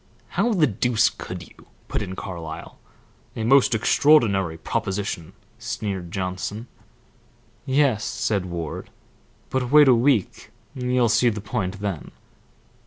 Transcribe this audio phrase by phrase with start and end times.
[0.29, 2.79] "How the deuce could you?" put in Carlyle.
[3.35, 6.65] "A most extraordinary proposition," sneered Johnson.
[7.67, 8.89] "Yes," said Ward;
[9.51, 12.09] "but wait a week you'll see the point then."